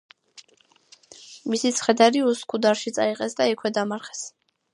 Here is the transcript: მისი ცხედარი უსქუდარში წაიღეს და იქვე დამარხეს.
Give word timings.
მისი 1.53 1.73
ცხედარი 1.81 2.25
უსქუდარში 2.31 2.95
წაიღეს 2.97 3.39
და 3.43 3.49
იქვე 3.53 3.73
დამარხეს. 3.79 4.27